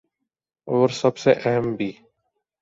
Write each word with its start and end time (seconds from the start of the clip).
اور 0.67 0.89
سب 0.89 1.17
سے 1.17 1.33
اہم 1.45 1.75
بھی۔ 1.75 1.91